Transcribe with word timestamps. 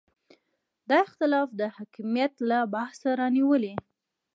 دا 0.89 0.97
اختلاف 1.05 1.49
د 1.59 1.61
حکمیت 1.75 2.33
له 2.49 2.59
بحثه 2.73 3.09
رانیولې. 3.19 3.73